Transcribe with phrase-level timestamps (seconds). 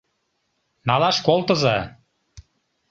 [0.87, 1.77] Налаш колтыза».